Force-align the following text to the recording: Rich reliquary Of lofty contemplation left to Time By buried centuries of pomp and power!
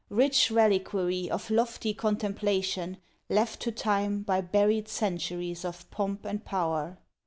Rich 0.09 0.49
reliquary 0.49 1.29
Of 1.29 1.51
lofty 1.51 1.93
contemplation 1.93 2.97
left 3.29 3.61
to 3.61 3.71
Time 3.71 4.23
By 4.23 4.41
buried 4.41 4.87
centuries 4.87 5.63
of 5.63 5.87
pomp 5.91 6.25
and 6.25 6.43
power! 6.43 6.97